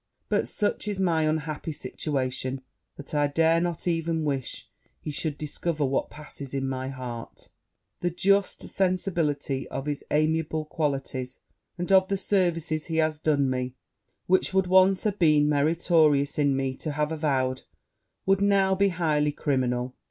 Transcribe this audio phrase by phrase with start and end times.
[0.29, 2.61] But, such is my unhappy situation,
[2.97, 4.67] that I dare not even wish
[4.99, 7.49] he should discover what passes in my heart:
[7.99, 11.39] the just sensibility of his amiable qualities,
[11.77, 13.75] and of the services he has done me,
[14.25, 17.61] which would once have been meritorious in me to have avowed,
[18.25, 19.93] would now be highly criminal.'